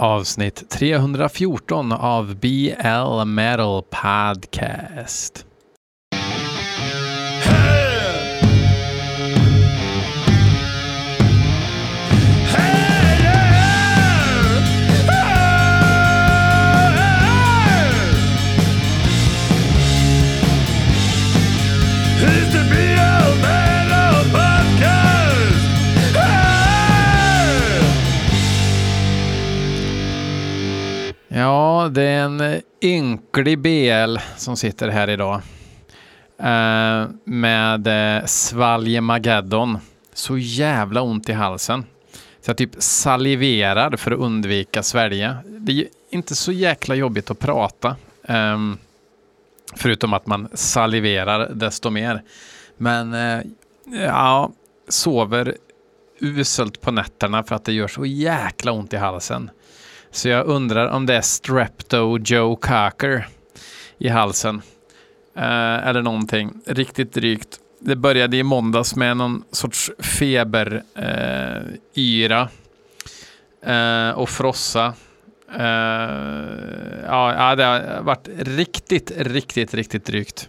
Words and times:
avsnitt 0.00 0.70
314 0.70 1.92
av 1.92 2.36
BL 2.36 3.24
Metal 3.24 3.82
Podcast. 3.82 5.49
Det 31.90 32.02
är 32.02 32.24
en 32.24 32.62
ynklig 32.82 33.58
BL 33.58 34.16
som 34.36 34.56
sitter 34.56 34.88
här 34.88 35.10
idag. 35.10 35.40
Eh, 36.38 37.08
med 37.24 37.86
eh, 37.86 38.24
svaljemageddon. 38.26 39.78
Så 40.14 40.38
jävla 40.38 41.02
ont 41.02 41.28
i 41.28 41.32
halsen. 41.32 41.84
Så 42.40 42.50
jag 42.50 42.56
typ 42.56 42.70
saliverar 42.78 43.96
för 43.96 44.10
att 44.10 44.18
undvika 44.18 44.82
svälja. 44.82 45.36
Det 45.46 45.72
är 45.72 45.76
ju 45.76 45.88
inte 46.10 46.34
så 46.34 46.52
jäkla 46.52 46.94
jobbigt 46.94 47.30
att 47.30 47.38
prata. 47.38 47.96
ehm, 48.24 48.78
förutom 49.74 50.12
att 50.12 50.26
man 50.26 50.48
saliverar 50.54 51.50
desto 51.54 51.90
mer. 51.90 52.22
Men 52.76 53.14
eh, 53.14 53.40
ja, 54.06 54.52
sover 54.88 55.56
uselt 56.20 56.80
på 56.80 56.90
nätterna 56.90 57.44
för 57.44 57.54
att 57.54 57.64
det 57.64 57.72
gör 57.72 57.88
så 57.88 58.06
jäkla 58.06 58.72
ont 58.72 58.92
i 58.92 58.96
halsen. 58.96 59.50
Så 60.10 60.28
jag 60.28 60.46
undrar 60.46 60.88
om 60.88 61.06
det 61.06 61.14
är 61.14 61.20
Strepto 61.20 62.18
Joe 62.18 62.56
Cocker 62.56 63.28
i 63.98 64.08
halsen. 64.08 64.62
Eh, 65.36 65.88
eller 65.88 66.02
någonting. 66.02 66.52
Riktigt 66.66 67.12
drygt. 67.12 67.58
Det 67.78 67.96
började 67.96 68.36
i 68.36 68.42
måndags 68.42 68.96
med 68.96 69.16
någon 69.16 69.44
sorts 69.50 69.90
feberyra 69.98 70.84
eh, 73.62 73.74
eh, 73.74 74.10
och 74.10 74.28
frossa. 74.28 74.94
Eh, 75.58 75.64
ja, 77.06 77.34
ja, 77.34 77.56
det 77.56 77.64
har 77.64 78.02
varit 78.02 78.28
riktigt, 78.38 79.12
riktigt, 79.16 79.74
riktigt 79.74 80.04
drygt. 80.04 80.48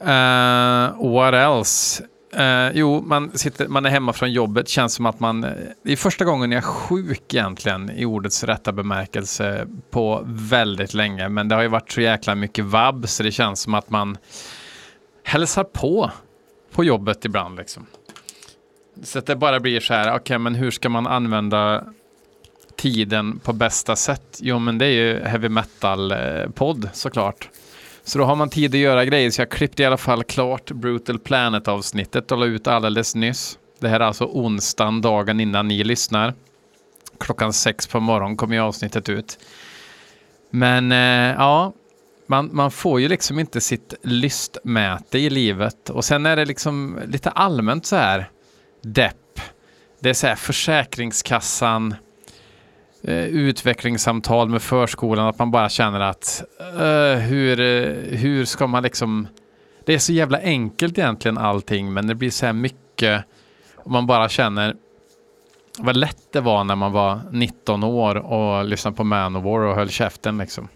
Uh, 0.00 0.92
what 0.98 1.34
else? 1.34 2.04
Eh, 2.36 2.70
jo, 2.74 3.02
man, 3.02 3.38
sitter, 3.38 3.68
man 3.68 3.86
är 3.86 3.90
hemma 3.90 4.12
från 4.12 4.32
jobbet. 4.32 4.68
Känns 4.68 4.94
som 4.94 5.06
att 5.06 5.20
man... 5.20 5.40
Det 5.82 5.92
är 5.92 5.96
första 5.96 6.24
gången 6.24 6.52
jag 6.52 6.58
är 6.58 6.62
sjuk 6.62 7.34
egentligen 7.34 7.90
i 7.90 8.04
ordets 8.04 8.44
rätta 8.44 8.72
bemärkelse 8.72 9.66
på 9.90 10.22
väldigt 10.26 10.94
länge. 10.94 11.28
Men 11.28 11.48
det 11.48 11.54
har 11.54 11.62
ju 11.62 11.68
varit 11.68 11.92
så 11.92 12.00
jäkla 12.00 12.34
mycket 12.34 12.64
vabb 12.64 13.08
så 13.08 13.22
det 13.22 13.32
känns 13.32 13.60
som 13.60 13.74
att 13.74 13.90
man 13.90 14.18
hälsar 15.22 15.64
på 15.64 16.10
på 16.76 16.84
jobbet 16.84 17.24
ibland. 17.24 17.58
Liksom. 17.58 17.86
Så 19.02 19.18
att 19.18 19.26
det 19.26 19.36
bara 19.36 19.60
blir 19.60 19.80
så 19.80 19.94
här, 19.94 20.16
okej, 20.16 20.38
men 20.38 20.54
hur 20.54 20.70
ska 20.70 20.88
man 20.88 21.06
använda 21.06 21.84
tiden 22.76 23.38
på 23.38 23.52
bästa 23.52 23.96
sätt? 23.96 24.38
Jo, 24.42 24.58
men 24.58 24.78
det 24.78 24.86
är 24.86 24.90
ju 24.90 25.24
heavy 25.24 25.48
metal-podd 25.48 26.84
eh, 26.84 26.90
såklart. 26.92 27.48
Så 28.06 28.18
då 28.18 28.24
har 28.24 28.36
man 28.36 28.50
tid 28.50 28.74
att 28.74 28.80
göra 28.80 29.04
grejer, 29.04 29.30
så 29.30 29.40
jag 29.40 29.50
klippte 29.50 29.82
i 29.82 29.86
alla 29.86 29.96
fall 29.96 30.24
klart 30.24 30.70
Brutal 30.70 31.18
Planet-avsnittet 31.18 32.32
och 32.32 32.38
la 32.38 32.46
ut 32.46 32.66
alldeles 32.66 33.14
nyss. 33.14 33.58
Det 33.78 33.88
här 33.88 34.00
är 34.00 34.04
alltså 34.04 34.24
onsdagen, 34.24 35.00
dagen 35.00 35.40
innan 35.40 35.68
ni 35.68 35.84
lyssnar. 35.84 36.34
Klockan 37.20 37.52
sex 37.52 37.86
på 37.86 38.00
morgonen 38.00 38.36
kommer 38.36 38.54
ju 38.54 38.60
avsnittet 38.60 39.08
ut. 39.08 39.38
Men 40.50 40.92
eh, 40.92 41.34
ja, 41.38 41.72
man, 42.26 42.50
man 42.52 42.70
får 42.70 43.00
ju 43.00 43.08
liksom 43.08 43.38
inte 43.38 43.60
sitt 43.60 43.94
lystmäte 44.02 45.18
i 45.18 45.30
livet. 45.30 45.90
Och 45.90 46.04
sen 46.04 46.26
är 46.26 46.36
det 46.36 46.44
liksom 46.44 47.00
lite 47.06 47.30
allmänt 47.30 47.86
så 47.86 47.96
här 47.96 48.30
depp. 48.82 49.40
Det 50.00 50.10
är 50.10 50.14
så 50.14 50.26
här 50.26 50.36
Försäkringskassan, 50.36 51.94
Eh, 53.02 53.24
utvecklingssamtal 53.24 54.48
med 54.48 54.62
förskolan, 54.62 55.26
att 55.26 55.38
man 55.38 55.50
bara 55.50 55.68
känner 55.68 56.00
att 56.00 56.44
uh, 56.60 57.18
hur, 57.18 57.60
eh, 57.60 58.18
hur 58.18 58.44
ska 58.44 58.66
man 58.66 58.82
liksom... 58.82 59.28
Det 59.84 59.94
är 59.94 59.98
så 59.98 60.12
jävla 60.12 60.38
enkelt 60.38 60.98
egentligen 60.98 61.38
allting, 61.38 61.92
men 61.92 62.06
det 62.06 62.14
blir 62.14 62.30
så 62.30 62.46
här 62.46 62.52
mycket 62.52 63.24
och 63.76 63.90
man 63.90 64.06
bara 64.06 64.28
känner 64.28 64.76
vad 65.78 65.96
lätt 65.96 66.32
det 66.32 66.40
var 66.40 66.64
när 66.64 66.76
man 66.76 66.92
var 66.92 67.20
19 67.30 67.84
år 67.84 68.14
och 68.14 68.64
lyssnade 68.64 68.96
på 68.96 69.04
Manowar 69.04 69.60
och 69.60 69.74
höll 69.74 69.90
käften 69.90 70.38
liksom. 70.38 70.68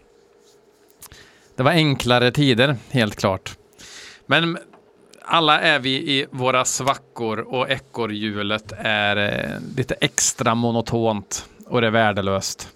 Det 1.57 1.63
var 1.63 1.71
enklare 1.71 2.31
tider, 2.31 2.77
helt 2.91 3.17
klart. 3.17 3.57
Men 4.27 4.59
alla 5.23 5.61
är 5.61 5.79
vi 5.79 5.91
i 5.91 6.27
våra 6.31 6.65
svackor 6.65 7.39
och 7.39 7.71
ekorrhjulet 7.71 8.73
är 8.79 9.41
lite 9.77 9.95
extra 9.95 10.55
monotont 10.55 11.47
och 11.71 11.81
det 11.81 11.87
är 11.87 11.91
värdelöst. 11.91 12.69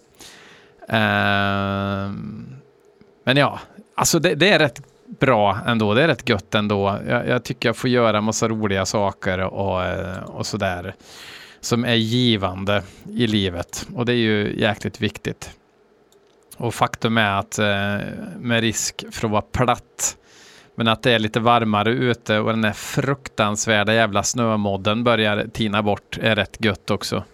Ehm, 0.89 2.47
men 3.25 3.37
ja, 3.37 3.61
alltså 3.95 4.19
det, 4.19 4.35
det 4.35 4.49
är 4.49 4.59
rätt 4.59 4.83
bra 5.21 5.59
ändå. 5.67 5.95
Det 5.95 6.03
är 6.03 6.09
rätt 6.09 6.29
gött 6.29 6.55
ändå. 6.55 6.99
Jag, 7.09 7.29
jag 7.29 7.45
tycker 7.45 7.69
jag 7.69 7.77
får 7.77 7.91
göra 7.91 8.21
massa 8.21 8.49
roliga 8.49 8.87
saker 8.87 9.39
och, 9.39 9.85
eh, 9.85 10.23
och 10.23 10.47
sådär 10.47 10.95
som 11.61 11.85
är 11.85 11.95
givande 11.95 12.83
i 13.11 13.27
livet. 13.27 13.87
Och 13.95 14.07
det 14.07 14.13
är 14.13 14.17
ju 14.17 14.61
jäkligt 14.61 15.01
viktigt. 15.01 15.51
Och 16.57 16.75
faktum 16.75 17.19
är 17.19 17.39
att 17.39 17.59
eh, 17.59 18.09
med 18.39 18.61
risk 18.61 19.05
för 19.11 19.27
att 19.27 19.33
vara 19.33 19.43
platt 19.43 20.17
men 20.75 20.89
att 20.89 21.03
det 21.03 21.13
är 21.13 21.19
lite 21.19 21.41
varmare 21.41 21.91
ute 21.91 22.39
och 22.39 22.51
den 22.51 22.63
där 22.63 22.73
fruktansvärda 22.73 23.95
jävla 23.95 24.23
snömodden 24.23 25.05
börjar 25.05 25.47
tina 25.53 25.83
bort 25.83 26.19
är 26.23 26.37
rätt 26.37 26.65
gött 26.65 26.91
också. 26.91 27.25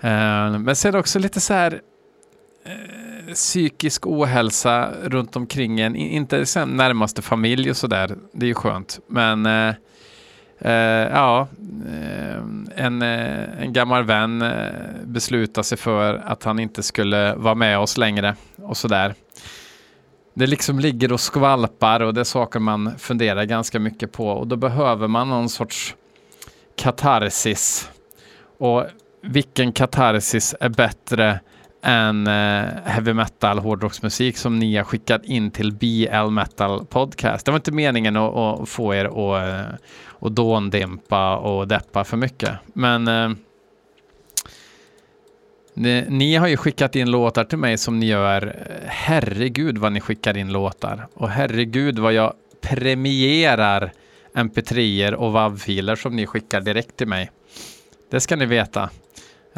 Eh, 0.00 0.58
men 0.58 0.76
sen 0.76 0.94
också 0.94 1.18
lite 1.18 1.40
så 1.40 1.54
här 1.54 1.80
eh, 2.64 3.34
psykisk 3.34 4.06
ohälsa 4.06 4.90
runt 5.02 5.36
omkring 5.36 5.80
en. 5.80 5.96
Inte 5.96 6.46
sen 6.46 6.68
närmaste 6.68 7.22
familj 7.22 7.70
och 7.70 7.76
sådär. 7.76 8.16
Det 8.32 8.46
är 8.46 8.48
ju 8.48 8.54
skönt. 8.54 9.00
Men 9.06 9.46
eh, 9.46 9.74
eh, 10.58 11.08
ja, 11.12 11.48
eh, 11.86 12.84
en, 12.84 13.02
en 13.02 13.72
gammal 13.72 14.04
vän 14.04 14.44
beslutar 15.04 15.62
sig 15.62 15.78
för 15.78 16.14
att 16.14 16.44
han 16.44 16.58
inte 16.58 16.82
skulle 16.82 17.34
vara 17.34 17.54
med 17.54 17.78
oss 17.78 17.96
längre 17.96 18.36
och 18.56 18.76
sådär. 18.76 19.14
Det 20.34 20.46
liksom 20.46 20.78
ligger 20.78 21.12
och 21.12 21.20
skvalpar 21.20 22.00
och 22.00 22.14
det 22.14 22.20
är 22.20 22.24
saker 22.24 22.60
man 22.60 22.98
funderar 22.98 23.44
ganska 23.44 23.78
mycket 23.78 24.12
på 24.12 24.28
och 24.28 24.46
då 24.46 24.56
behöver 24.56 25.08
man 25.08 25.28
någon 25.28 25.48
sorts 25.48 25.94
katarsis. 26.76 27.90
Och 28.58 28.86
vilken 29.22 29.72
katarsis 29.72 30.54
är 30.60 30.68
bättre 30.68 31.40
än 31.82 32.26
eh, 32.26 32.64
heavy 32.84 33.12
metal 33.12 33.58
hårdrocksmusik 33.58 34.36
som 34.36 34.58
ni 34.58 34.76
har 34.76 34.84
skickat 34.84 35.24
in 35.24 35.50
till 35.50 35.72
BL 35.72 36.30
Metal 36.30 36.86
Podcast. 36.86 37.46
Det 37.46 37.52
var 37.52 37.58
inte 37.58 37.72
meningen 37.72 38.16
att, 38.16 38.36
att 38.36 38.68
få 38.68 38.94
er 38.94 39.04
att, 39.04 39.48
eh, 39.48 39.74
att 40.20 40.36
dåndämpa 40.36 41.36
och 41.36 41.68
deppa 41.68 42.04
för 42.04 42.16
mycket. 42.16 42.50
Men 42.72 43.08
eh, 43.08 43.30
ni, 45.74 46.04
ni 46.08 46.36
har 46.36 46.48
ju 46.48 46.56
skickat 46.56 46.96
in 46.96 47.10
låtar 47.10 47.44
till 47.44 47.58
mig 47.58 47.78
som 47.78 48.00
ni 48.00 48.06
gör. 48.06 48.56
Herregud 48.86 49.78
vad 49.78 49.92
ni 49.92 50.00
skickar 50.00 50.36
in 50.36 50.52
låtar. 50.52 51.06
Och 51.14 51.28
herregud 51.28 51.98
vad 51.98 52.12
jag 52.12 52.32
premierar 52.60 53.92
mp3er 54.34 55.12
och 55.12 55.32
WAV-filer 55.32 55.96
som 55.96 56.16
ni 56.16 56.26
skickar 56.26 56.60
direkt 56.60 56.96
till 56.96 57.08
mig. 57.08 57.30
Det 58.10 58.20
ska 58.20 58.36
ni 58.36 58.46
veta. 58.46 58.90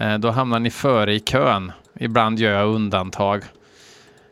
Eh, 0.01 0.19
då 0.19 0.31
hamnar 0.31 0.61
ni 0.61 0.71
före 0.71 1.15
i 1.15 1.21
kön. 1.21 1.73
Ibland 1.99 2.39
gör 2.39 2.53
jag 2.53 2.69
undantag. 2.69 3.43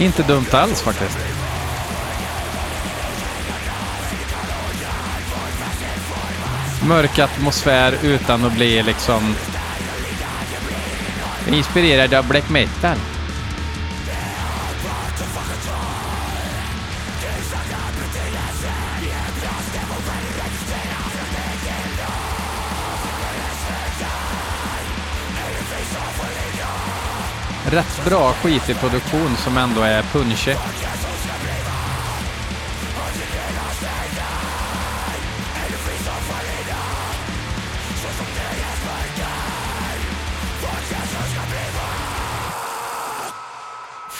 Inte 0.00 0.22
dumt 0.22 0.46
alls 0.52 0.82
faktiskt. 0.82 1.18
Mörk 6.88 7.18
atmosfär 7.18 7.98
utan 8.02 8.44
att 8.44 8.52
bli 8.52 8.82
liksom 8.82 9.34
inspirerad 11.54 12.14
av 12.14 12.28
black 12.28 12.50
metal. 12.50 12.96
Rätt 27.70 28.04
bra 28.04 28.32
skitig 28.32 28.80
produktion 28.80 29.36
som 29.36 29.56
ändå 29.56 29.80
är 29.80 30.02
punchig. 30.02 30.56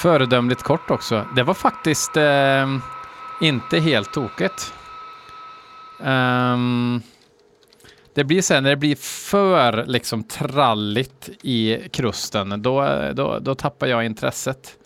Föredömligt 0.06 0.62
kort 0.62 0.90
också. 0.90 1.26
Det 1.36 1.42
var 1.42 1.54
faktiskt 1.54 2.16
eh, 2.16 2.78
inte 3.40 3.78
helt 3.78 4.12
tokigt. 4.12 4.74
Um, 5.98 7.02
det 8.14 8.24
blir 8.24 8.42
sen 8.42 8.62
när 8.62 8.70
det 8.70 8.76
blir 8.76 8.96
för 8.96 9.84
liksom 9.86 10.24
tralligt 10.24 11.28
i 11.42 11.88
krusten, 11.92 12.62
då, 12.62 12.98
då, 13.14 13.38
då 13.38 13.54
tappar 13.54 13.86
jag 13.86 14.04
intresset. 14.04 14.78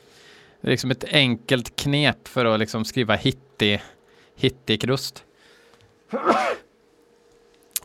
Det 0.61 0.69
är 0.69 0.71
liksom 0.71 0.91
ett 0.91 1.05
enkelt 1.05 1.77
knep 1.77 2.29
för 2.29 2.45
att 2.45 2.61
liksom 2.61 2.85
skriva 2.85 3.15
hittig, 3.15 3.83
hittig 4.37 4.81
krust. 4.81 5.25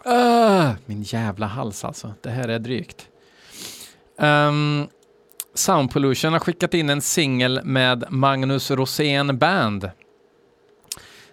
Uh, 0.07 0.71
min 0.85 1.03
jävla 1.03 1.45
hals 1.45 1.85
alltså. 1.85 2.13
Det 2.21 2.29
här 2.29 2.47
är 2.47 2.59
drygt. 2.59 3.09
Um, 4.17 4.87
Sound 5.55 5.91
Pollution 5.91 6.33
har 6.33 6.39
skickat 6.39 6.73
in 6.73 6.89
en 6.89 7.01
singel 7.01 7.59
med 7.63 8.03
Magnus 8.09 8.71
Rosén 8.71 9.37
Band. 9.37 9.89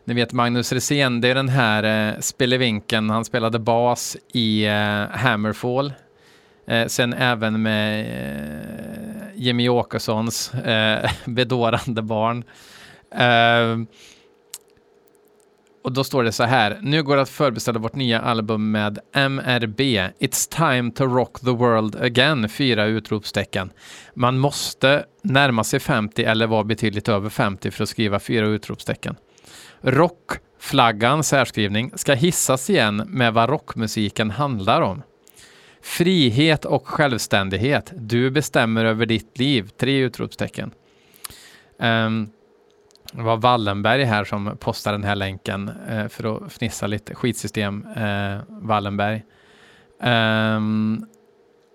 Ni 0.04 0.14
vet 0.14 0.32
Magnus 0.32 0.72
Rosén, 0.72 1.20
det 1.20 1.28
är 1.28 1.34
den 1.34 1.48
här 1.48 2.12
eh, 2.12 2.20
spelevinken. 2.20 3.10
Han 3.10 3.24
spelade 3.24 3.58
bas 3.58 4.16
i 4.32 4.66
eh, 4.66 5.06
Hammerfall. 5.10 5.92
Eh, 6.66 6.86
sen 6.86 7.12
även 7.12 7.62
med 7.62 8.00
eh, 8.00 9.28
Jimmy 9.34 9.68
Åkessons 9.68 10.54
eh, 10.54 11.10
bedårande 11.24 12.02
barn. 12.02 12.44
Eh, 13.14 13.78
och 15.82 15.92
då 15.92 16.04
står 16.04 16.24
det 16.24 16.32
så 16.32 16.44
här. 16.44 16.78
Nu 16.82 17.02
går 17.02 17.16
det 17.16 17.22
att 17.22 17.28
förbeställa 17.28 17.78
vårt 17.78 17.94
nya 17.94 18.20
album 18.20 18.70
med 18.70 18.98
MRB. 19.12 19.80
It's 19.80 20.56
time 20.56 20.90
to 20.90 21.04
rock 21.04 21.40
the 21.40 21.50
world 21.50 21.96
again. 21.96 22.48
Fyra 22.48 22.84
utropstecken. 22.84 23.72
Man 24.14 24.38
måste 24.38 25.04
närma 25.22 25.64
sig 25.64 25.80
50 25.80 26.24
eller 26.24 26.46
vara 26.46 26.64
betydligt 26.64 27.08
över 27.08 27.30
50 27.30 27.70
för 27.70 27.82
att 27.82 27.88
skriva 27.88 28.20
fyra 28.20 28.46
utropstecken. 28.46 29.16
Rockflaggan, 29.80 31.24
särskrivning, 31.24 31.92
ska 31.94 32.14
hissas 32.14 32.70
igen 32.70 32.96
med 33.06 33.32
vad 33.34 33.48
rockmusiken 33.48 34.30
handlar 34.30 34.80
om. 34.80 35.02
Frihet 35.82 36.64
och 36.64 36.88
självständighet. 36.88 37.92
Du 37.96 38.30
bestämmer 38.30 38.84
över 38.84 39.06
ditt 39.06 39.38
liv. 39.38 39.68
Tre 39.76 39.98
utropstecken. 39.98 40.70
Um, 41.78 42.30
det 43.12 43.22
var 43.22 43.36
Wallenberg 43.36 44.04
här 44.04 44.24
som 44.24 44.56
postade 44.60 44.96
den 44.96 45.04
här 45.04 45.14
länken 45.14 45.70
eh, 45.88 46.08
för 46.08 46.36
att 46.36 46.52
fnissa 46.52 46.86
lite. 46.86 47.14
Skitsystem 47.14 47.86
eh, 47.96 48.38
Wallenberg. 48.48 49.24
Um, 50.02 51.06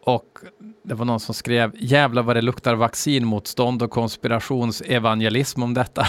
och 0.04 0.40
det 0.84 0.94
var 0.94 1.06
någon 1.06 1.20
som 1.20 1.36
skrev 1.36 1.72
jävlar 1.76 2.24
vad 2.24 2.36
det 2.36 2.42
luktar 2.42 2.76
vaccinmotstånd 2.76 3.84
och 3.84 3.92
konspirationsevangelism 3.92 5.64
om 5.64 5.74
detta. 5.74 6.08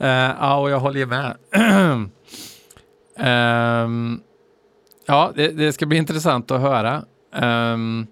uh, 0.00 0.06
ja, 0.40 0.56
och 0.56 0.70
jag 0.70 0.80
håller 0.80 1.00
ju 1.00 1.06
med. 1.06 1.36
um, 3.84 4.20
ja, 5.06 5.32
det, 5.34 5.48
det, 5.48 5.72
ska 5.72 5.86
bli 5.86 5.98
intressant 5.98 6.50
att 6.50 6.60
höra. 6.60 7.04
Um, 7.32 8.06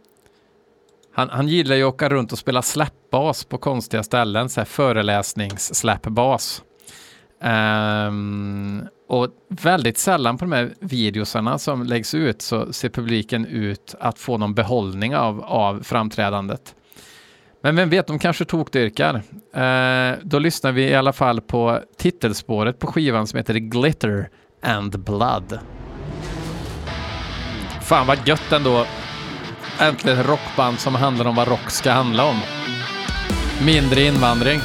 han, 1.13 1.29
han 1.31 1.49
gillar 1.49 1.77
ju 1.77 1.83
att 1.83 1.95
åka 1.95 2.09
runt 2.09 2.33
och 2.33 2.39
spela 2.39 2.63
släpp 2.63 2.93
bas 3.15 3.45
på 3.45 3.59
konstiga 3.59 4.03
ställen, 4.03 4.49
så 4.49 4.61
här 4.61 4.65
föreläsningssläppbas. 4.65 6.63
Um, 8.09 8.87
och 9.09 9.29
väldigt 9.49 9.99
sällan 9.99 10.39
på 10.39 10.45
de 10.45 10.53
här 10.53 10.75
videosarna 10.81 11.59
som 11.59 11.83
läggs 11.83 12.15
ut 12.15 12.43
så 12.43 12.73
ser 12.73 12.89
publiken 12.89 13.47
ut 13.47 13.95
att 14.01 14.19
få 14.19 14.39
någon 14.39 14.55
behållning 14.55 15.17
av, 15.17 15.45
av 15.45 15.83
framträdandet. 15.83 16.75
Men 17.63 17.77
vem 17.77 17.91
vet, 17.91 18.07
de 18.07 18.19
kanske 18.19 18.45
tokdyrkar. 18.45 19.15
Uh, 19.57 20.19
då 20.23 20.39
lyssnar 20.39 20.73
vi 20.73 20.83
i 20.83 20.95
alla 20.95 21.13
fall 21.13 21.41
på 21.41 21.81
titelspåret 21.99 22.79
på 22.79 22.87
skivan 22.87 23.27
som 23.27 23.37
heter 23.37 23.55
Glitter 23.55 24.29
and 24.63 25.01
Blood. 25.01 25.59
Fan 27.83 28.07
vad 28.07 28.29
gött 28.29 28.53
ändå 28.53 28.87
Äntligen 29.81 30.19
ett 30.19 30.27
rockband 30.27 30.79
som 30.79 30.95
handlar 30.95 31.27
om 31.27 31.35
vad 31.35 31.49
rock 31.49 31.71
ska 31.71 31.93
handla 31.93 32.25
om. 32.25 32.41
Mindre 33.61 34.03
invandring. 34.03 34.61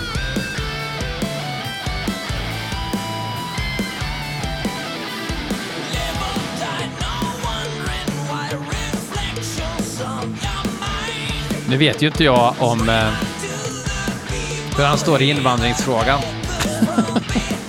Nu 11.69 11.77
vet 11.77 12.01
ju 12.01 12.07
inte 12.07 12.23
jag 12.23 12.55
om 12.59 12.89
eh, 12.89 13.09
hur 14.77 14.83
han 14.83 14.97
står 14.97 15.21
i 15.21 15.29
invandringsfrågan. 15.29 16.19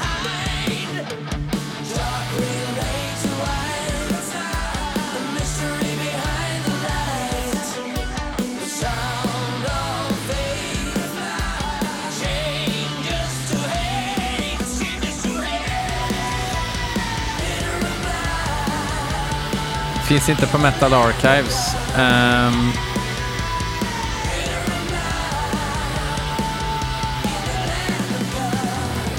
Finns 20.10 20.28
inte 20.28 20.46
på 20.46 20.58
Metal 20.58 20.94
Archives. 20.94 21.76
Um... 21.96 22.72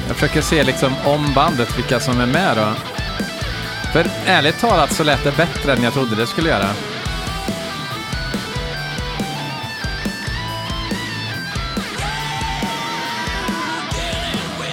Jag 0.08 0.16
försöker 0.16 0.42
se 0.42 0.64
liksom 0.64 0.94
om 1.06 1.34
bandet 1.34 1.78
vilka 1.78 2.00
som 2.00 2.20
är 2.20 2.26
med 2.26 2.58
då. 2.58 2.74
För 3.94 4.06
ärligt 4.26 4.60
talat 4.60 4.94
så 4.94 5.04
lät 5.04 5.24
det 5.24 5.38
bättre 5.38 5.74
än 5.74 5.84
jag 5.84 5.94
trodde 5.94 6.16
det 6.16 6.28
skulle 6.28 6.50
göra. 6.50 6.70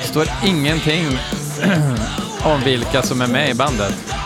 Det 0.02 0.08
står 0.08 0.26
ingenting 0.44 1.06
om 2.42 2.60
vilka 2.64 3.02
som 3.02 3.20
är 3.20 3.28
med 3.28 3.50
i 3.50 3.54
bandet. 3.54 4.17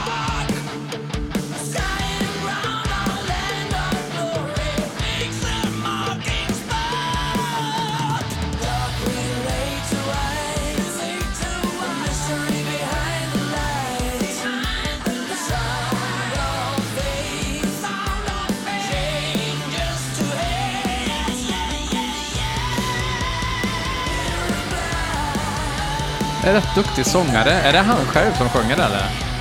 Rätt 26.62 26.74
duktig 26.74 27.06
sångare. 27.06 27.50
Är 27.50 27.72
det 27.72 27.78
han 27.78 28.06
själv 28.06 28.32
som 28.34 28.48
sjunger 28.48 28.74
eller? 28.74 29.31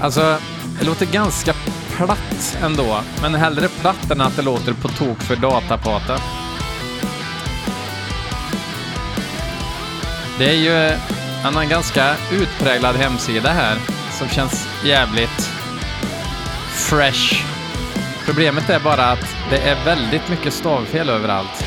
Alltså, 0.00 0.38
det 0.78 0.86
låter 0.86 1.06
ganska 1.06 1.54
platt 1.96 2.58
ändå. 2.62 3.00
Men 3.22 3.34
hellre 3.34 3.68
platt 3.68 4.10
än 4.10 4.20
att 4.20 4.36
det 4.36 4.42
låter 4.42 4.72
på 4.72 4.88
tok 4.88 5.20
för 5.20 5.36
datapata. 5.36 6.18
Det 10.38 10.50
är 10.50 10.54
ju 10.54 10.96
han 11.42 11.54
har 11.54 11.62
en 11.62 11.68
ganska 11.68 12.14
utpräglad 12.32 12.96
hemsida 12.96 13.50
här 13.50 13.78
som 14.18 14.28
känns 14.28 14.68
jävligt 14.84 15.50
fresh. 16.70 17.44
Problemet 18.26 18.70
är 18.70 18.80
bara 18.80 19.04
att 19.04 19.36
det 19.50 19.58
är 19.58 19.84
väldigt 19.84 20.28
mycket 20.28 20.52
stavfel 20.52 21.08
överallt. 21.08 21.64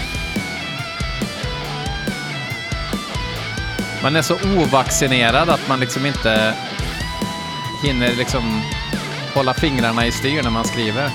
Man 4.03 4.15
är 4.15 4.21
så 4.21 4.35
ovaccinerad 4.57 5.49
att 5.49 5.67
man 5.67 5.79
liksom 5.79 6.05
inte 6.05 6.53
hinner 7.83 8.15
liksom 8.15 8.61
hålla 9.33 9.53
fingrarna 9.53 10.07
i 10.07 10.11
styr 10.11 10.43
när 10.43 10.49
man 10.49 10.65
skriver. 10.65 11.09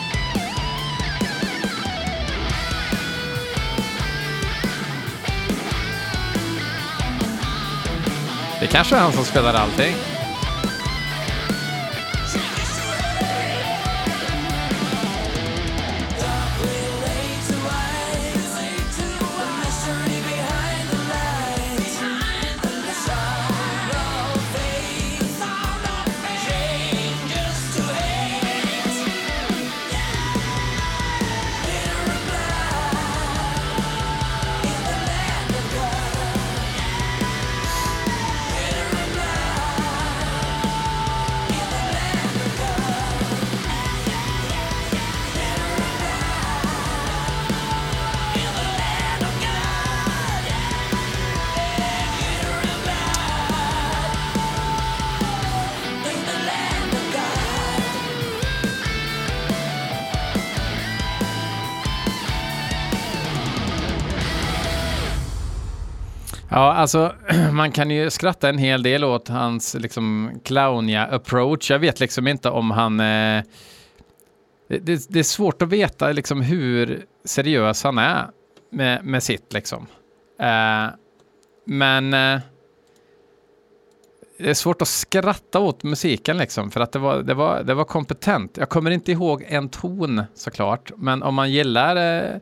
Det 8.60 8.66
kanske 8.66 8.96
är 8.96 9.00
han 9.00 9.12
som 9.12 9.24
spelar 9.24 9.54
allting. 9.54 9.94
Alltså 66.78 67.14
man 67.52 67.72
kan 67.72 67.90
ju 67.90 68.10
skratta 68.10 68.48
en 68.48 68.58
hel 68.58 68.82
del 68.82 69.04
åt 69.04 69.28
hans 69.28 69.74
liksom 69.74 70.30
clowniga 70.44 71.06
approach. 71.06 71.70
Jag 71.70 71.78
vet 71.78 72.00
liksom 72.00 72.28
inte 72.28 72.50
om 72.50 72.70
han... 72.70 73.00
Eh, 73.00 73.42
det, 74.68 75.08
det, 75.08 75.18
är 75.18 75.22
svårt 75.22 75.62
att 75.62 75.68
veta 75.68 76.12
liksom 76.12 76.40
hur 76.40 77.04
seriös 77.24 77.84
han 77.84 77.98
är 77.98 78.26
med, 78.70 79.04
med 79.04 79.22
sitt 79.22 79.52
liksom. 79.52 79.86
Eh, 80.40 80.86
men 81.64 82.14
eh, 82.14 82.40
det 84.38 84.50
är 84.50 84.54
svårt 84.54 84.82
att 84.82 84.88
skratta 84.88 85.58
åt 85.58 85.82
musiken 85.82 86.38
liksom 86.38 86.70
för 86.70 86.80
att 86.80 86.92
det 86.92 86.98
var, 86.98 87.22
det 87.22 87.34
var, 87.34 87.62
det 87.62 87.74
var 87.74 87.84
kompetent. 87.84 88.56
Jag 88.56 88.68
kommer 88.68 88.90
inte 88.90 89.12
ihåg 89.12 89.44
en 89.48 89.68
ton 89.68 90.22
såklart, 90.34 90.92
men 90.96 91.22
om 91.22 91.34
man 91.34 91.50
gillar 91.50 91.96
eh, 91.96 92.36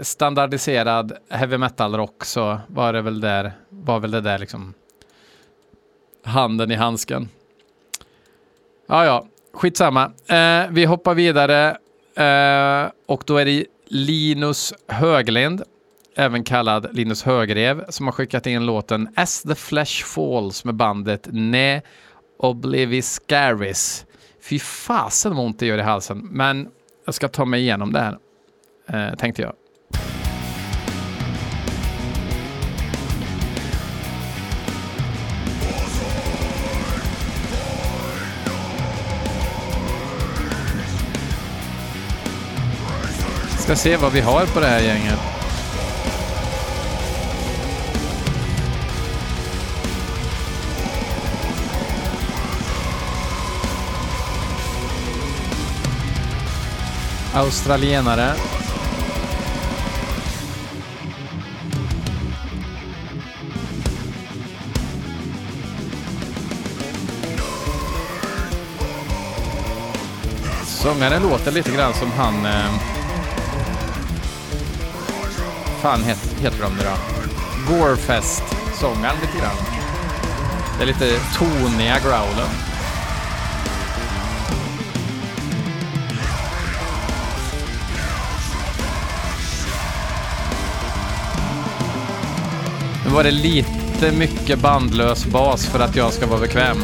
standardiserad 0.00 1.12
heavy 1.28 1.58
metal-rock 1.58 2.24
så 2.24 2.58
var 2.66 2.92
det 2.92 3.02
väl 3.02 3.20
där, 3.20 3.52
var 3.68 4.00
väl 4.00 4.10
det 4.10 4.20
där 4.20 4.38
liksom 4.38 4.74
handen 6.22 6.70
i 6.70 6.74
handsken. 6.74 7.28
Ja, 8.86 9.04
ja, 9.04 9.26
skitsamma. 9.52 10.12
Eh, 10.26 10.70
vi 10.70 10.84
hoppar 10.84 11.14
vidare 11.14 11.68
eh, 12.14 12.90
och 13.06 13.22
då 13.26 13.36
är 13.36 13.44
det 13.44 13.66
Linus 13.88 14.74
Höglind, 14.88 15.62
även 16.14 16.44
kallad 16.44 16.88
Linus 16.92 17.22
Högrev, 17.22 17.84
som 17.88 18.06
har 18.06 18.12
skickat 18.12 18.46
in 18.46 18.66
låten 18.66 19.08
As 19.16 19.42
the 19.42 19.54
Flesh 19.54 20.04
Falls 20.04 20.64
med 20.64 20.74
bandet 20.74 21.28
Ne 21.32 21.82
Obliviscaris. 22.38 24.06
Fy 24.40 24.58
fasen 24.58 25.36
vad 25.36 25.46
ont 25.46 25.58
det 25.58 25.66
gör 25.66 25.78
i 25.78 25.82
halsen, 25.82 26.18
men 26.18 26.68
jag 27.04 27.14
ska 27.14 27.28
ta 27.28 27.44
mig 27.44 27.60
igenom 27.60 27.92
det 27.92 28.00
här, 28.00 28.18
eh, 28.86 29.14
tänkte 29.16 29.42
jag. 29.42 29.52
Ska 43.66 43.76
se 43.76 43.96
vad 43.96 44.12
vi 44.12 44.20
har 44.20 44.46
på 44.46 44.60
det 44.60 44.66
här 44.66 44.80
gänget. 44.80 45.18
Australienare. 57.34 58.34
Sångaren 70.64 71.22
låter 71.22 71.52
lite 71.52 71.70
grann 71.70 71.94
som 71.94 72.10
han... 72.10 72.46
Eh, 72.46 72.95
fan 75.82 76.02
het, 76.02 76.18
heter 76.40 76.62
de 76.62 76.74
nu 76.74 76.82
då? 76.82 76.96
Gorefest-sångaren 77.72 79.16
lite 79.20 79.38
grann. 79.38 79.56
Det 80.76 80.82
är 80.82 80.86
lite 80.86 81.18
toniga 81.38 81.98
growlen. 81.98 82.48
Nu 93.04 93.10
var 93.12 93.24
det 93.24 93.30
lite 93.30 94.12
mycket 94.18 94.58
bandlös 94.58 95.26
bas 95.26 95.66
för 95.66 95.80
att 95.80 95.96
jag 95.96 96.12
ska 96.12 96.26
vara 96.26 96.40
bekväm. 96.40 96.76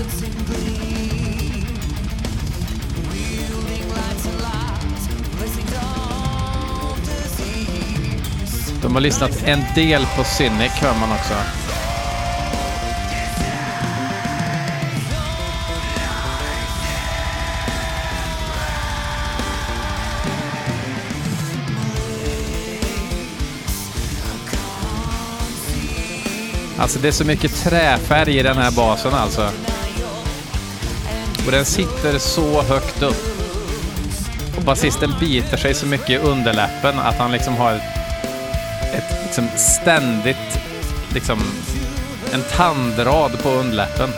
De 8.93 8.97
har 8.97 9.03
lyssnat 9.03 9.43
en 9.45 9.65
del 9.75 10.07
på 10.17 10.25
Cynic 10.25 10.73
hör 10.73 10.95
man 11.01 11.13
också. 11.13 11.35
Alltså 26.79 26.99
det 26.99 27.09
är 27.09 27.13
så 27.13 27.25
mycket 27.25 27.65
träfärg 27.65 28.39
i 28.39 28.43
den 28.43 28.57
här 28.57 28.71
basen 28.71 29.15
alltså. 29.15 29.51
Och 31.47 31.53
den 31.53 31.65
sitter 31.65 32.19
så 32.19 32.63
högt 32.63 33.03
upp. 33.03 33.25
Och 34.57 34.63
basisten 34.63 35.15
biter 35.21 35.57
sig 35.57 35.75
så 35.75 35.87
mycket 35.87 36.11
i 36.11 36.17
underläppen 36.17 36.99
att 36.99 37.19
han 37.19 37.33
liksom 37.33 37.57
har 37.57 38.02
ett, 38.93 39.25
liksom 39.25 39.49
ständigt, 39.57 40.59
liksom 41.15 41.39
en 42.33 42.43
tandrad 42.57 43.43
på 43.43 43.49
underläppen. 43.49 44.11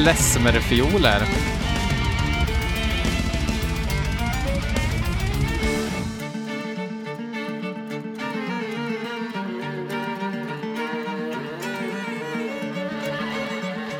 Klezmerfioler. 0.00 1.20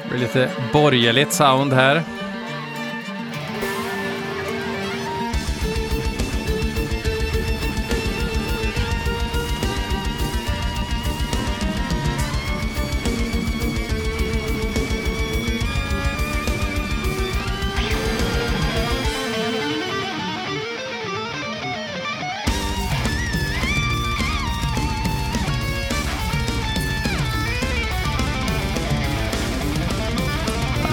Det 0.02 0.08
blir 0.08 0.18
lite 0.18 0.50
borgerligt 0.72 1.32
sound 1.32 1.72
här. 1.72 2.19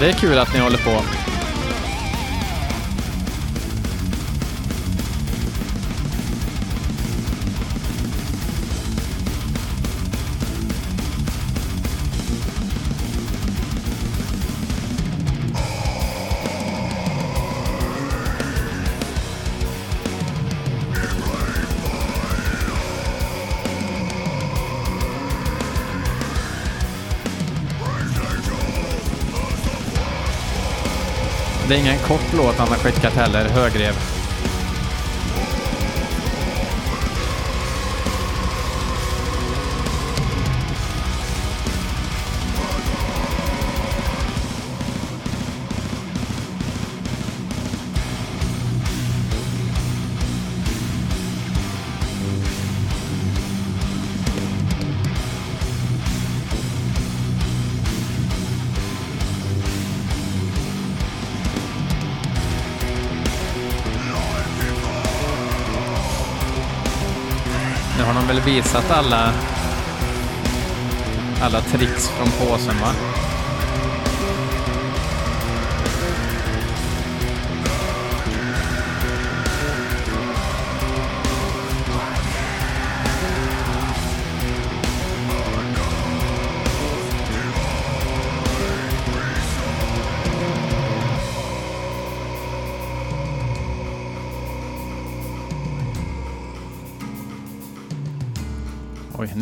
Det 0.00 0.08
är 0.08 0.12
kul 0.12 0.38
att 0.38 0.52
ni 0.54 0.60
håller 0.60 0.78
på. 0.78 1.27
Det 31.68 31.74
är 31.74 31.78
ingen 31.78 31.98
kort 31.98 32.32
låt 32.36 32.58
han 32.58 32.68
har 32.68 32.76
skickat 32.76 33.12
heller, 33.12 33.48
Högrev. 33.48 34.17
Väl 68.38 68.54
visat 68.54 68.90
alla 68.90 69.32
alla 71.42 71.60
tricks 71.60 72.08
från 72.08 72.30
påsen 72.30 72.74
va? 72.80 73.07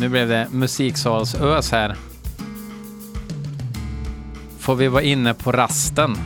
Nu 0.07 0.11
blev 0.11 0.27
det 0.27 0.47
musiksalsös 0.51 1.71
här. 1.71 1.95
Får 4.59 4.75
vi 4.75 4.87
vara 4.87 5.03
inne 5.03 5.33
på 5.33 5.51
rasten? 5.51 6.17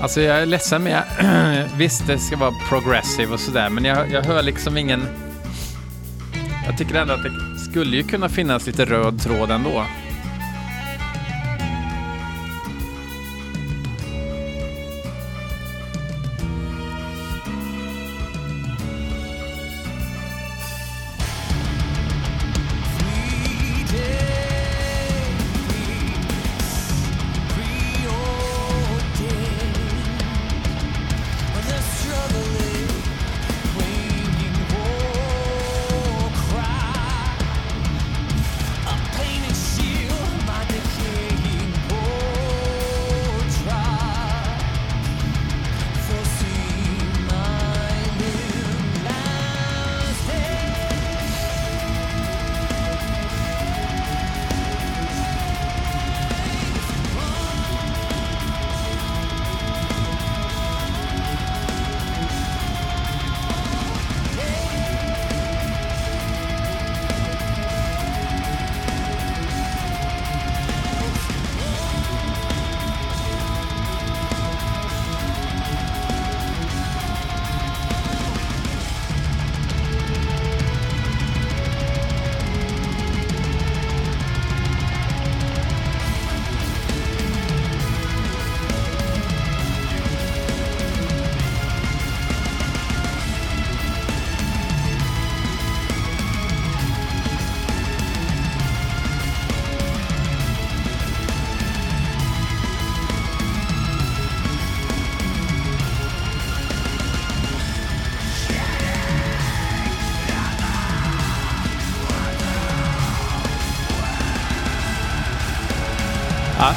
Alltså 0.00 0.20
jag 0.20 0.42
är 0.42 0.46
ledsen 0.46 0.82
men 0.82 0.92
jag, 0.92 1.04
visst 1.76 2.06
det 2.06 2.18
ska 2.18 2.36
vara 2.36 2.54
progressive 2.68 3.32
och 3.32 3.40
sådär 3.40 3.70
men 3.70 3.84
jag, 3.84 4.10
jag 4.10 4.22
hör 4.22 4.42
liksom 4.42 4.76
ingen... 4.76 5.06
Jag 6.66 6.78
tycker 6.78 6.94
ändå 6.94 7.14
att 7.14 7.22
det 7.22 7.58
skulle 7.70 7.96
ju 7.96 8.02
kunna 8.02 8.28
finnas 8.28 8.66
lite 8.66 8.84
röd 8.84 9.20
tråd 9.20 9.50
ändå. 9.50 9.84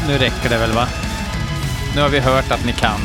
Nu 0.08 0.18
räcker 0.18 0.50
det 0.50 0.58
väl 0.58 0.72
va? 0.72 0.88
Nu 1.96 2.02
har 2.02 2.10
vi 2.10 2.20
hört 2.20 2.52
att 2.52 2.66
ni 2.66 2.74
kan. 2.74 3.00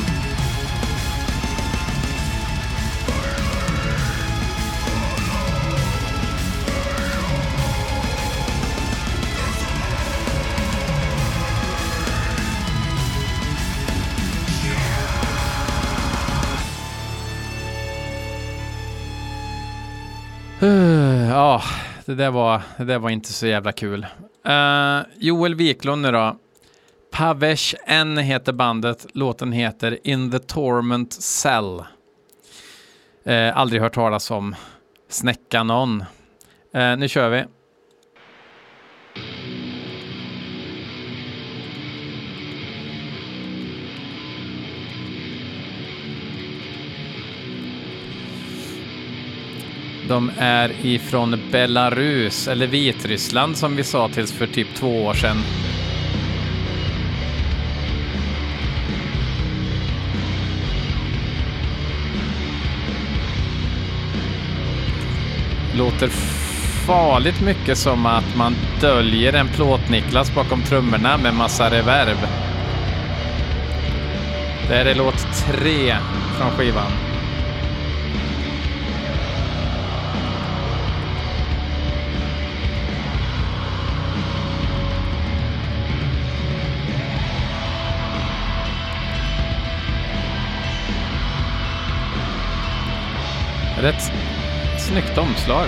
Ja, 21.30 21.62
det 22.04 22.14
där, 22.14 22.30
var, 22.30 22.62
det 22.76 22.84
där 22.84 22.98
var 22.98 23.10
inte 23.10 23.32
så 23.32 23.46
jävla 23.46 23.72
kul. 23.72 24.06
Uh, 24.48 25.06
Joel 25.18 25.54
Wiklund 25.54 26.02
nu 26.02 26.10
då. 26.10 26.36
Pavesh 27.12 27.74
N 27.86 28.18
heter 28.18 28.52
bandet. 28.52 29.06
Låten 29.12 29.52
heter 29.52 29.98
In 30.04 30.30
the 30.30 30.38
Torment 30.38 31.12
Cell. 31.12 31.84
Eh, 33.24 33.56
aldrig 33.56 33.82
hört 33.82 33.94
talas 33.94 34.30
om. 34.30 34.54
Snäcka 35.08 35.62
någon. 35.62 36.04
Eh, 36.74 36.96
nu 36.96 37.08
kör 37.08 37.28
vi. 37.30 37.44
De 50.08 50.30
är 50.38 50.86
ifrån 50.86 51.40
Belarus, 51.52 52.48
eller 52.48 52.66
Vitryssland 52.66 53.58
som 53.58 53.76
vi 53.76 53.84
sa 53.84 54.08
tills 54.08 54.32
för 54.32 54.46
typ 54.46 54.74
två 54.74 55.04
år 55.04 55.14
sedan. 55.14 55.36
Låter 65.80 66.08
farligt 66.86 67.40
mycket 67.40 67.78
som 67.78 68.06
att 68.06 68.36
man 68.36 68.56
döljer 68.80 69.32
en 69.32 69.48
plåt-Niklas 69.48 70.34
bakom 70.34 70.62
trummorna 70.62 71.16
med 71.16 71.34
massa 71.34 71.70
reverb. 71.70 72.18
Det 74.68 74.74
här 74.74 74.84
är 74.84 74.94
låt 74.94 75.46
tre 75.46 75.96
från 76.38 76.50
skivan. 76.50 76.92
Rätt 93.78 94.29
snyggt 94.90 95.18
omslag. 95.18 95.66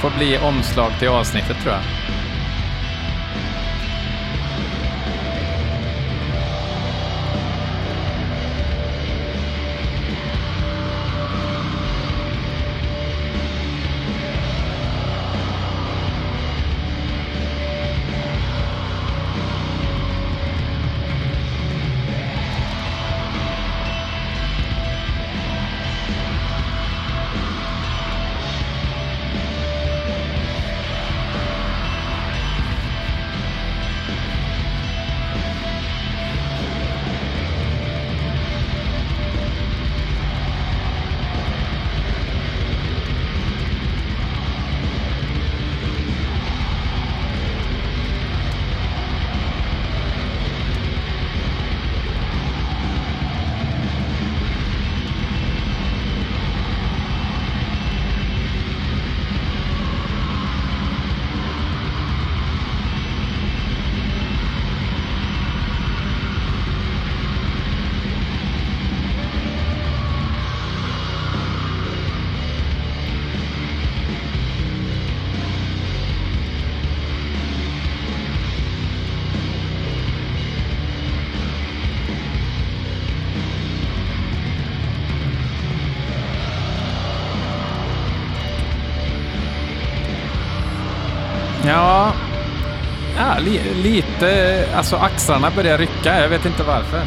Får 0.00 0.10
bli 0.10 0.38
omslag 0.38 0.92
till 0.98 1.08
avsnittet 1.08 1.56
tror 1.62 1.74
jag. 1.74 1.82
Ja, 91.70 92.12
ja 93.16 93.38
li, 93.38 93.60
lite, 93.82 94.64
alltså 94.74 94.96
axlarna 94.96 95.50
börjar 95.56 95.78
rycka. 95.78 96.20
Jag 96.20 96.28
vet 96.28 96.46
inte 96.46 96.62
varför. 96.62 97.02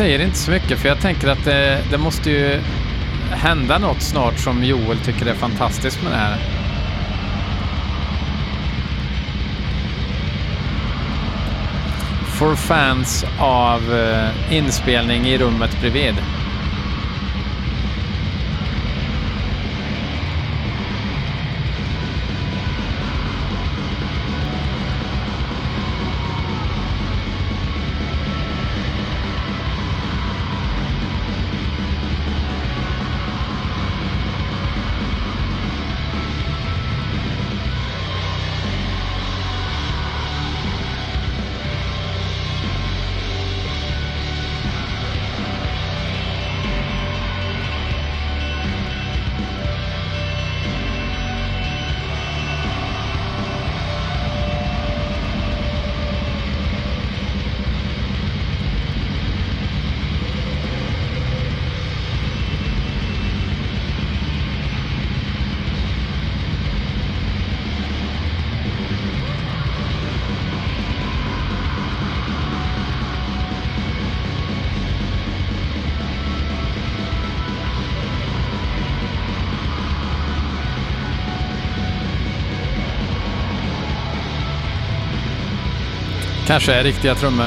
Säger 0.00 0.18
inte 0.18 0.36
så 0.36 0.50
mycket 0.50 0.78
för 0.78 0.88
jag 0.88 1.00
tänker 1.00 1.28
att 1.28 1.44
det, 1.44 1.78
det 1.90 1.98
måste 1.98 2.30
ju 2.30 2.60
hända 3.30 3.78
något 3.78 4.02
snart 4.02 4.38
som 4.38 4.64
Joel 4.64 4.98
tycker 4.98 5.26
är 5.26 5.34
fantastiskt 5.34 6.02
med 6.02 6.12
det 6.12 6.16
här. 6.16 6.38
For 12.38 12.56
fans 12.56 13.24
av 13.38 13.94
eh, 13.94 14.56
inspelning 14.56 15.26
i 15.26 15.38
rummet 15.38 15.80
bredvid. 15.80 16.14
Kanske 86.50 86.72
är 86.72 86.84
riktiga 86.84 87.14
trummor. 87.14 87.46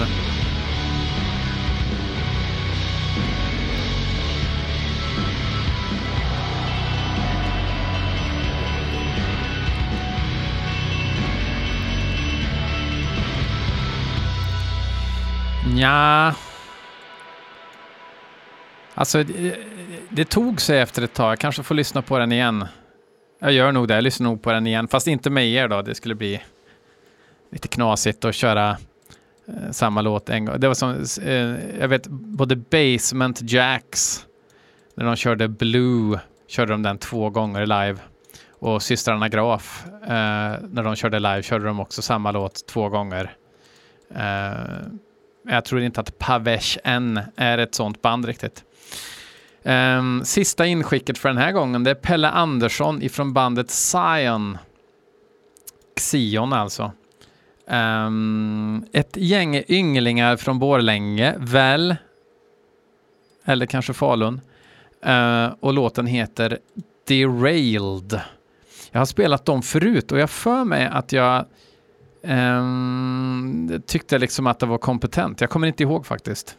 Ja. 15.78 16.34
Alltså, 18.94 19.24
det, 19.24 19.56
det 20.10 20.26
tog 20.26 20.62
sig 20.62 20.80
efter 20.80 21.02
ett 21.02 21.14
tag. 21.14 21.32
Jag 21.32 21.40
kanske 21.40 21.64
får 21.64 21.76
lyssna 21.76 22.02
på 22.02 22.18
den 22.18 22.32
igen. 22.32 22.66
Jag 23.40 23.52
gör 23.52 23.72
nog 23.72 23.88
det. 23.88 23.94
Jag 23.94 24.04
lyssnar 24.04 24.30
nog 24.30 24.42
på 24.42 24.52
den 24.52 24.68
igen. 24.68 24.88
Fast 24.88 25.08
inte 25.08 25.30
med 25.30 25.48
er 25.48 25.68
då. 25.68 25.82
Det 25.82 25.96
skulle 25.96 26.16
bli 26.16 26.42
lite 27.52 27.68
knasigt 27.68 28.26
att 28.26 28.36
köra 28.36 28.78
Eh, 29.48 29.72
samma 29.72 30.02
låt 30.02 30.30
en 30.30 30.46
gång. 30.46 30.60
Det 30.60 30.68
var 30.68 30.76
som, 30.76 31.06
eh, 31.22 31.80
jag 31.80 31.88
vet, 31.88 32.08
både 32.08 32.56
Basement 32.56 33.42
Jacks, 33.42 34.26
när 34.96 35.06
de 35.06 35.16
körde 35.16 35.48
Blue, 35.48 36.20
körde 36.48 36.72
de 36.72 36.84
den 36.84 36.98
två 36.98 37.30
gånger 37.30 37.66
live. 37.66 38.00
Och 38.50 38.84
systrarna 38.84 39.30
Graf, 39.30 39.86
eh, 40.04 40.10
när 40.70 40.84
de 40.84 40.96
körde 40.96 41.20
live, 41.20 41.44
körde 41.44 41.66
de 41.66 41.80
också 41.80 42.02
samma 42.02 42.32
låt 42.32 42.68
två 42.68 42.90
gånger. 42.90 43.36
Eh, 44.16 44.54
jag 45.48 45.66
tror 45.66 45.82
inte 45.82 46.02
att 46.02 46.20
Pavesh 46.20 46.78
N 46.84 47.20
är 47.36 47.58
ett 47.58 47.76
sånt 47.76 48.02
band 48.02 48.26
riktigt. 48.26 48.64
Eh, 49.64 50.22
sista 50.24 50.66
inskicket 50.66 51.18
för 51.18 51.30
den 51.30 51.38
här 51.38 51.52
gången, 51.52 51.84
det 51.84 51.92
är 51.92 51.96
Pelle 51.96 52.30
Andersson 52.30 53.02
ifrån 53.02 53.34
bandet 53.34 53.70
Zion. 53.70 54.58
Xion 55.96 56.54
alltså. 56.54 56.92
Um, 57.68 58.86
ett 58.94 59.18
gäng 59.18 59.64
ynglingar 59.68 60.38
från 60.38 60.60
Borlänge, 60.60 61.36
väl, 61.38 61.96
eller 63.46 63.66
kanske 63.66 63.94
Falun. 63.94 64.42
Uh, 65.08 65.54
och 65.60 65.74
låten 65.74 66.08
heter 66.08 66.60
Derailed. 67.08 68.22
Jag 68.92 69.00
har 69.00 69.06
spelat 69.06 69.46
dem 69.46 69.62
förut 69.62 70.12
och 70.12 70.20
jag 70.20 70.30
för 70.30 70.64
mig 70.64 70.90
att 70.92 71.12
jag 71.12 71.46
um, 72.22 73.82
tyckte 73.88 74.20
liksom 74.20 74.48
att 74.48 74.60
det 74.60 74.66
var 74.66 74.78
kompetent. 74.78 75.42
Jag 75.42 75.50
kommer 75.50 75.68
inte 75.68 75.84
ihåg 75.84 76.06
faktiskt. 76.06 76.58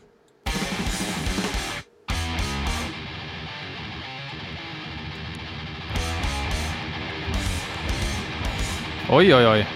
Oj, 9.11 9.35
oj, 9.35 9.47
oj. 9.47 9.67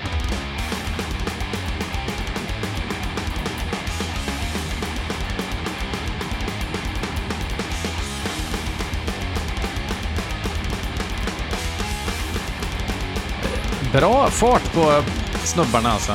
Bra 13.93 14.31
fart 14.31 14.73
på 14.73 15.03
snubbarna 15.45 15.93
alltså. 15.93 16.13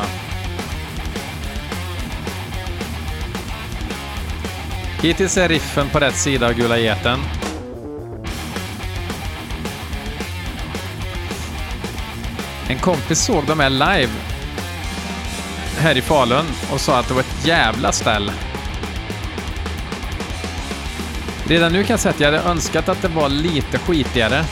Hittills 5.02 5.38
är 5.38 5.50
riffen 5.50 5.90
på 5.90 6.00
rätt 6.00 6.16
sida 6.16 6.48
av 6.48 6.54
Gula 6.54 6.78
geten. 6.78 7.20
En 12.68 12.80
kompis 12.80 13.20
såg 13.20 13.46
dem 13.46 13.60
här 13.60 13.70
live 13.70 14.12
här 15.78 15.98
i 15.98 16.02
Falun 16.02 16.46
och 16.72 16.82
sa 16.82 17.00
att 17.00 17.08
det 17.08 17.14
var 17.14 17.22
ett 17.22 17.46
jävla 17.46 17.92
ställ. 17.92 18.32
Redan 21.48 21.74
nu 21.74 21.84
kan 21.84 21.94
jag 21.94 22.00
säga 22.00 22.14
att 22.14 22.20
jag 22.20 22.32
hade 22.32 22.50
önskat 22.50 22.90
att 22.90 23.02
det 23.02 23.08
var 23.08 23.30
lite 23.30 23.78
skitigare. 23.78 24.46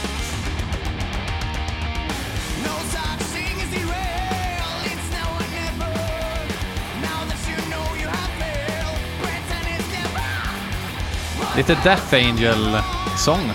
Lite 11.58 11.78
Death 11.84 12.14
Angel-sång. 12.14 13.52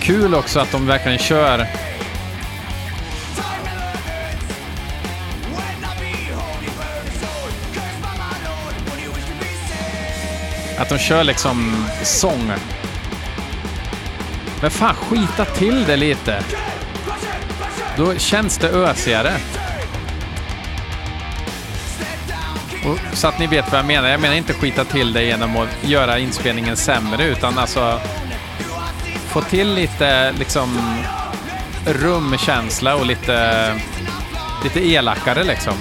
Kul 0.00 0.34
också 0.34 0.60
att 0.60 0.72
de 0.72 0.86
verkligen 0.86 1.18
kör 1.18 1.66
Att 10.80 10.88
de 10.88 10.98
kör 10.98 11.24
liksom 11.24 11.86
sång. 12.02 12.52
Men 14.60 14.70
fan, 14.70 14.94
skita 14.94 15.44
till 15.44 15.84
det 15.84 15.96
lite. 15.96 16.42
Då 17.96 18.14
känns 18.14 18.58
det 18.58 18.68
ösigare. 18.68 19.32
Och, 22.86 23.16
så 23.16 23.28
att 23.28 23.38
ni 23.38 23.46
vet 23.46 23.72
vad 23.72 23.78
jag 23.78 23.86
menar. 23.86 24.08
Jag 24.08 24.20
menar 24.20 24.34
inte 24.34 24.52
skita 24.52 24.84
till 24.84 25.12
det 25.12 25.24
genom 25.24 25.56
att 25.56 25.68
göra 25.82 26.18
inspelningen 26.18 26.76
sämre, 26.76 27.24
utan 27.24 27.58
alltså 27.58 28.00
få 29.28 29.40
till 29.40 29.74
lite 29.74 30.32
liksom 30.32 30.78
rumkänsla 31.86 32.96
och 32.96 33.06
lite, 33.06 33.74
lite 34.64 34.80
elakare 34.80 35.44
liksom. 35.44 35.74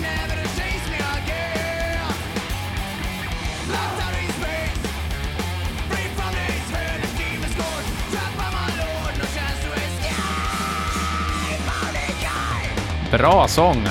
Bra 13.12 13.48
sång! 13.48 13.88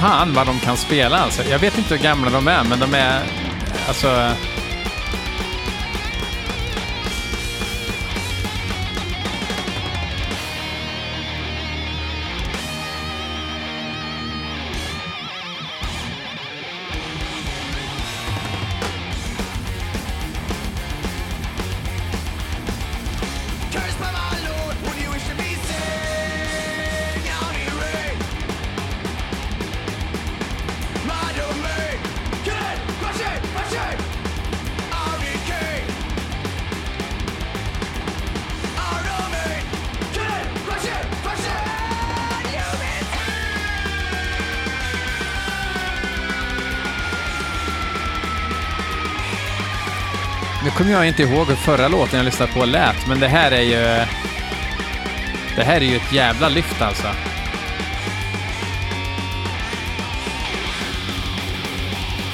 Fan 0.00 0.32
vad 0.34 0.46
de 0.46 0.60
kan 0.60 0.76
spela 0.76 1.18
alltså. 1.18 1.42
Jag 1.50 1.58
vet 1.58 1.78
inte 1.78 1.94
hur 1.94 2.02
gamla 2.02 2.30
de 2.30 2.48
är, 2.48 2.64
men 2.64 2.80
de 2.80 2.94
är... 2.94 3.22
Alltså... 3.88 4.32
kommer 50.90 51.04
jag 51.04 51.08
inte 51.08 51.22
ihåg 51.22 51.46
hur 51.48 51.56
förra 51.56 51.88
låten 51.88 52.16
jag 52.16 52.24
lyssnade 52.24 52.52
på 52.52 52.64
lät, 52.64 53.06
men 53.06 53.20
det 53.20 53.28
här 53.28 53.50
är 53.50 53.60
ju... 53.60 54.06
Det 55.56 55.64
här 55.64 55.76
är 55.76 55.84
ju 55.84 55.96
ett 55.96 56.12
jävla 56.12 56.48
lyft 56.48 56.82
alltså. 56.82 57.06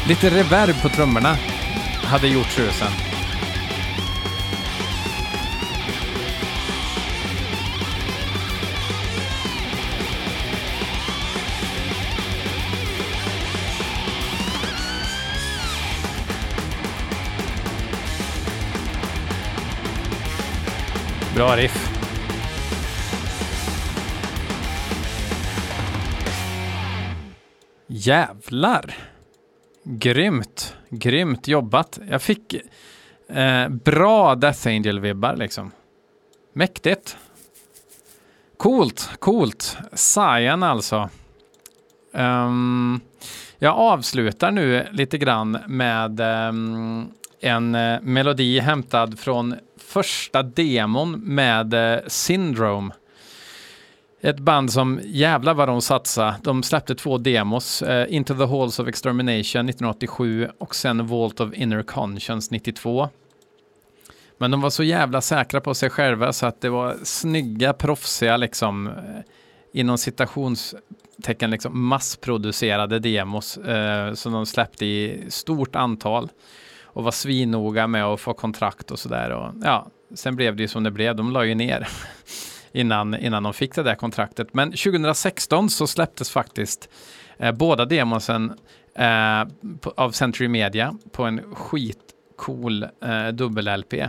Lite 0.09 0.31
reverb 0.31 0.83
på 0.83 0.89
trummorna 0.89 1.37
hade 2.05 2.29
gjort 2.29 2.51
susen. 2.51 3.06
Bra 21.37 21.57
riff. 21.57 21.91
Jävlar! 27.87 28.95
Grymt, 29.85 30.77
grymt 30.89 31.49
jobbat. 31.49 31.99
Jag 32.11 32.23
fick 32.23 32.55
eh, 33.29 33.69
bra 33.69 34.35
Death 34.35 34.67
Angel-vibbar 34.67 35.37
liksom. 35.37 35.71
Mäktigt. 36.53 37.17
Coolt, 38.57 39.11
coolt. 39.19 39.79
Cyan 39.93 40.63
alltså. 40.63 41.09
Um, 42.13 43.01
jag 43.59 43.75
avslutar 43.75 44.51
nu 44.51 44.87
lite 44.91 45.19
grann 45.19 45.59
med 45.67 46.21
um, 46.21 47.13
en 47.41 47.75
eh, 47.75 48.01
melodi 48.03 48.59
hämtad 48.59 49.19
från 49.19 49.55
första 49.77 50.43
demon 50.43 51.21
med 51.21 51.75
eh, 51.75 52.01
Syndrome. 52.07 52.95
Ett 54.21 54.39
band 54.39 54.73
som 54.73 55.01
jävlar 55.05 55.55
vad 55.55 55.69
de 55.69 55.83
satsade. 55.83 56.37
De 56.43 56.63
släppte 56.63 56.95
två 56.95 57.19
demos, 57.19 57.83
eh, 57.83 58.15
Into 58.15 58.35
the 58.35 58.45
Halls 58.45 58.79
of 58.79 58.89
Extermination 58.89 59.69
1987 59.69 60.49
och 60.59 60.75
sen 60.75 61.07
Vault 61.07 61.41
of 61.41 61.55
Inner 61.55 61.83
Conscience 61.83 62.49
92. 62.51 63.09
Men 64.39 64.51
de 64.51 64.61
var 64.61 64.71
så 64.71 64.83
jävla 64.83 65.21
säkra 65.21 65.61
på 65.61 65.75
sig 65.75 65.91
själva 65.91 66.33
så 66.33 66.47
att 66.47 66.61
det 66.61 66.69
var 66.69 66.97
snygga, 67.03 67.73
proffsiga 67.73 68.37
liksom 68.37 68.87
eh, 68.87 68.93
inom 69.73 69.99
citationstecken 69.99 71.51
liksom 71.51 71.87
massproducerade 71.89 72.99
demos 72.99 73.57
eh, 73.57 74.15
som 74.15 74.33
de 74.33 74.47
släppte 74.47 74.87
i 74.87 75.25
stort 75.29 75.77
antal 75.77 76.29
och 76.97 77.05
var 77.05 77.11
svinnoga 77.11 77.87
med 77.87 78.05
att 78.05 78.21
få 78.21 78.35
kontrakt 78.35 78.91
och 78.91 78.99
sådär. 78.99 79.53
Ja, 79.63 79.87
sen 80.15 80.37
blev 80.37 80.57
det 80.57 80.63
ju 80.63 80.69
som 80.69 80.83
det 80.85 80.91
blev. 80.91 81.17
De 81.17 81.33
la 81.33 81.45
ju 81.45 81.55
ner 81.55 81.89
innan, 82.73 83.15
innan 83.15 83.43
de 83.43 83.55
fick 83.55 83.75
det 83.75 83.83
där 83.83 83.95
kontraktet. 83.95 84.55
Men 84.55 84.71
2016 84.71 85.71
så 85.71 85.87
släpptes 85.87 86.31
faktiskt 86.31 86.89
eh, 87.39 87.53
båda 87.53 87.85
demosen 87.85 88.53
eh, 88.95 89.45
på, 89.81 89.93
av 89.97 90.11
Century 90.11 90.49
Media 90.49 90.95
på 91.13 91.25
en 91.25 91.55
skitcool 91.55 92.83
eh, 92.83 93.29
dubbel-LP 93.33 94.09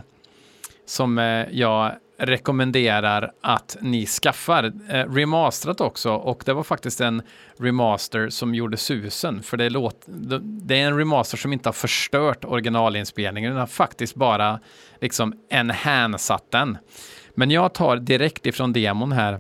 som 0.85 1.19
eh, 1.19 1.45
jag 1.51 1.91
rekommenderar 2.19 3.31
att 3.41 3.77
ni 3.81 4.05
skaffar. 4.05 4.63
Eh, 4.89 5.13
remasterat 5.13 5.81
också 5.81 6.11
och 6.13 6.43
det 6.45 6.53
var 6.53 6.63
faktiskt 6.63 7.01
en 7.01 7.21
remaster 7.59 8.29
som 8.29 8.55
gjorde 8.55 8.77
susen 8.77 9.43
för 9.43 9.57
det, 9.57 9.69
låt, 9.69 10.03
det- 10.07 10.75
är 10.75 10.85
en 10.87 10.97
remaster 10.97 11.37
som 11.37 11.53
inte 11.53 11.69
har 11.69 11.73
förstört 11.73 12.45
originalinspelningen 12.45 13.51
den 13.51 13.59
har 13.59 13.67
faktiskt 13.67 14.15
bara 14.15 14.59
liksom 15.01 15.33
enhansat 15.49 16.51
den. 16.51 16.77
Men 17.35 17.51
jag 17.51 17.73
tar 17.73 17.97
direkt 17.97 18.45
ifrån 18.45 18.73
demon 18.73 19.11
här. 19.11 19.39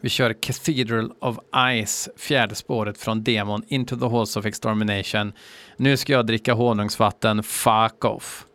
Vi 0.00 0.08
kör 0.08 0.32
Cathedral 0.42 1.12
of 1.20 1.38
Ice, 1.86 2.08
fjärde 2.16 2.54
spåret 2.54 2.98
från 2.98 3.22
demon 3.24 3.62
Into 3.68 3.96
the 3.96 4.06
Halls 4.06 4.36
of 4.36 4.46
Extermination. 4.46 5.32
Nu 5.76 5.96
ska 5.96 6.12
jag 6.12 6.26
dricka 6.26 6.52
honungsvatten, 6.54 7.42
fuck 7.42 8.04
off. 8.04 8.46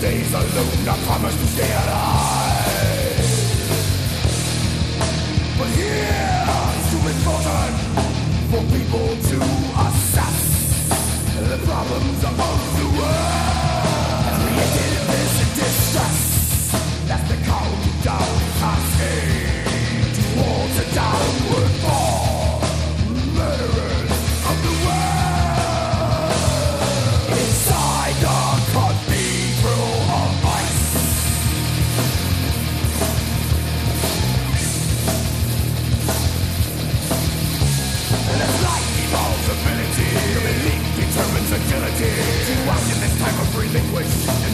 Days 0.00 0.32
alone, 0.32 0.84
not 0.84 0.98
promise 1.00 1.36
to 1.36 1.46
stay 1.46 1.70
alive. 1.70 2.03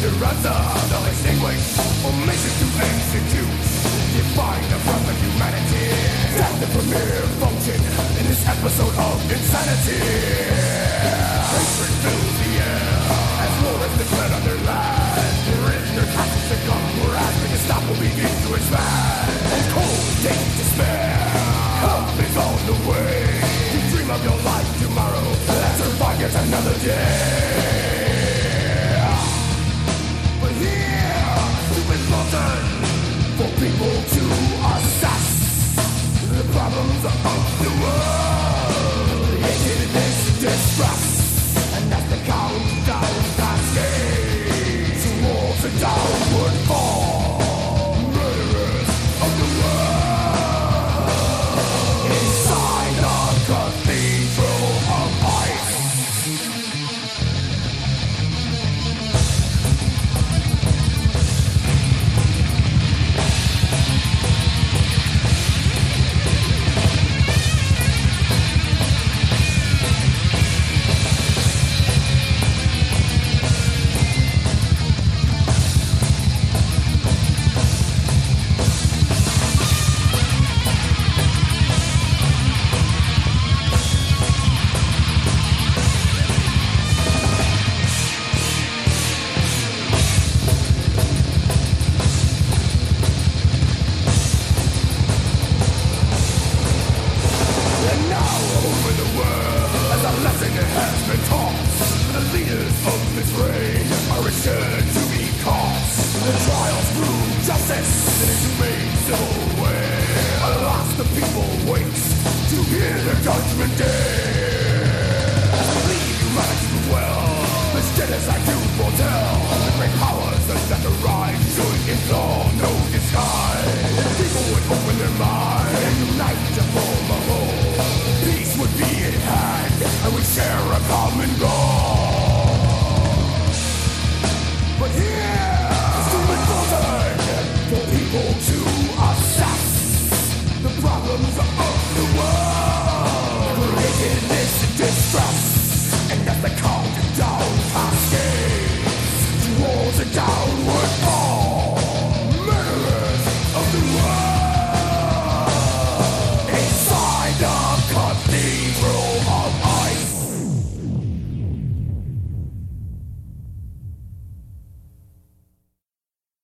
the 0.01 0.09
ransom 0.17 0.57
They'll 0.89 1.09
extinguish 1.13 1.77
or 2.05 2.13
mission 2.25 2.55
to 2.57 2.67
execute 2.81 3.53
Define 4.17 4.65
the 4.73 4.81
front 4.81 5.05
of 5.13 5.17
humanity 5.21 5.93
That's 6.41 6.57
the 6.57 6.69
premier 6.73 7.21
function 7.37 7.81
in 8.17 8.25
this 8.25 8.43
episode 8.49 8.97
of 8.97 9.17
insanity 9.29 10.01
Hatred 11.53 11.95
fills 12.01 12.37
the 12.41 12.53
air 12.65 12.91
as 13.45 13.55
war 13.61 13.77
is 13.85 13.95
declared 14.01 14.33
on 14.33 14.43
their 14.49 14.61
land 14.65 15.37
There 15.45 15.69
is 15.77 15.89
no 15.93 16.05
time 16.17 16.33
to 16.49 16.57
come, 16.65 16.87
we're 17.05 17.17
asking 17.17 17.51
to 17.53 17.61
stop 17.61 17.83
will 17.85 18.01
begin 18.01 18.33
to 18.33 18.49
expand 18.57 19.29
And 19.53 19.65
cold, 19.77 20.01
deep 20.25 20.49
despair. 20.57 21.10